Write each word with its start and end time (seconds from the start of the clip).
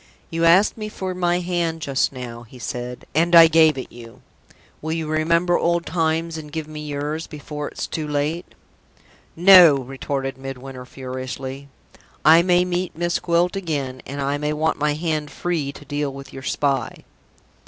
"You 0.31 0.45
asked 0.45 0.77
me 0.79 0.89
for 0.89 1.13
my 1.13 1.41
hand 1.41 1.79
just 1.83 2.11
now," 2.11 2.41
he 2.41 2.57
said, 2.57 3.05
"and 3.13 3.35
I 3.35 3.45
gave 3.45 3.77
it 3.77 3.91
you. 3.91 4.23
Will 4.81 4.93
you 4.93 5.07
remember 5.07 5.59
old 5.59 5.85
times, 5.85 6.39
and 6.39 6.51
give 6.51 6.67
me 6.67 6.79
yours, 6.87 7.27
before 7.27 7.67
it's 7.67 7.85
too 7.85 8.07
late?" 8.07 8.55
"No!" 9.35 9.75
retorted 9.75 10.39
Midwinter, 10.39 10.87
furiously. 10.87 11.67
"I 12.25 12.41
may 12.41 12.65
meet 12.65 12.97
Miss 12.97 13.19
Gwilt 13.19 13.55
again, 13.55 14.01
and 14.07 14.19
I 14.19 14.39
may 14.39 14.53
want 14.53 14.79
my 14.79 14.95
hand 14.95 15.29
free 15.29 15.71
to 15.73 15.85
deal 15.85 16.11
with 16.11 16.33
your 16.33 16.41
spy!" 16.41 17.03